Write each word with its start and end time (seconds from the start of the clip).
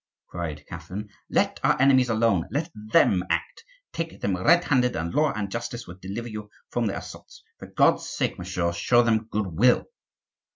cried 0.29 0.65
Catherine; 0.65 1.09
"let 1.29 1.59
our 1.63 1.79
enemies 1.79 2.09
alone; 2.09 2.45
let 2.49 2.71
them 2.73 3.23
act; 3.29 3.63
take 3.93 4.19
them 4.19 4.35
red 4.35 4.63
handed, 4.63 4.95
and 4.95 5.13
law 5.13 5.31
and 5.33 5.51
justice 5.51 5.85
will 5.85 5.99
deliver 6.01 6.27
you 6.27 6.49
from 6.71 6.87
their 6.87 6.97
assaults. 6.97 7.43
For 7.59 7.67
God's 7.67 8.09
sake, 8.09 8.39
monsieur, 8.39 8.71
show 8.73 9.03
them 9.03 9.27
good 9.29 9.45
will." 9.45 9.85